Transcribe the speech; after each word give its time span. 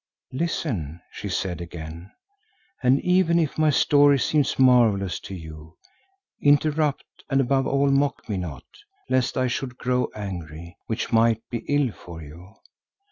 "Listen," 0.33 0.99
she 1.11 1.29
said 1.29 1.61
again, 1.61 2.09
"and 2.81 2.99
even 3.01 3.37
if 3.37 3.59
my 3.59 3.69
story 3.69 4.17
seems 4.17 4.57
marvellous 4.57 5.19
to 5.19 5.35
you, 5.35 5.77
interrupt, 6.41 7.23
and 7.29 7.39
above 7.39 7.67
all, 7.67 7.91
mock 7.91 8.27
me 8.27 8.37
not, 8.37 8.65
lest 9.11 9.37
I 9.37 9.45
should 9.45 9.77
grow 9.77 10.09
angry, 10.15 10.75
which 10.87 11.13
might 11.13 11.47
be 11.51 11.59
ill 11.67 11.91
for 11.91 12.23
you. 12.23 12.55